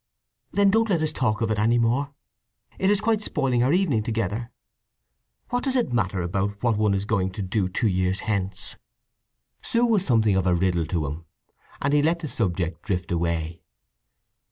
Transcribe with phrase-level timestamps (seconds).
[0.51, 2.11] "Then don't let us talk of it any more.
[2.79, 4.49] It is quite spoiling our evening together.
[5.49, 8.79] What does it matter about what one is going to do two years hence!"
[9.61, 11.25] She was something of a riddle to him,
[11.83, 13.61] and he let the subject drift away.